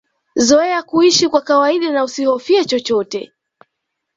Zoea 0.35 0.83
kuisha 0.83 1.29
kwa 1.29 1.41
kawaida 1.41 1.91
na 1.91 2.03
usihofie 2.03 2.65
chochote 2.65 3.31